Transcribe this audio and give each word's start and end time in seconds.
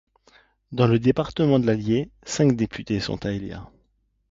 Dans 0.71 0.87
le 0.87 0.97
département 0.97 1.59
de 1.59 1.67
l'Allier, 1.67 2.09
cinq 2.25 2.55
députés 2.55 2.99
sont 2.99 3.23
à 3.23 3.33
élire. 3.33 3.69